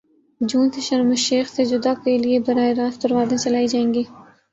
[0.41, 4.03] جون سے Sharm el Sheikh سے Jeddah کے لیے براہ راست پروازیں چلائی جائیں گی